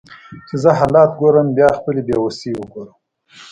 چې 0.47 0.55
زه 0.63 0.71
حالات 0.79 1.11
ګورم 1.19 1.47
بیا 1.57 1.69
خپله 1.77 1.99
بیوسي 2.07 2.51
وګورم 2.55 2.95